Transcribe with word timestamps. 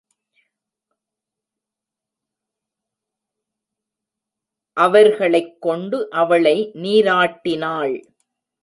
அவர்களைக் 4.77 5.61
கொண்டு 5.61 6.09
அவளை 6.09 6.71
நீராட்டினாள். 6.73 7.95